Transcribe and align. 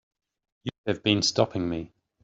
You 0.63 0.71
have 0.87 1.03
been 1.03 1.21
stopping 1.21 1.69
me. 1.69 1.91